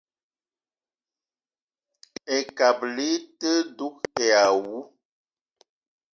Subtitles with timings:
[2.37, 4.75] Ekabili i te dug èè àwu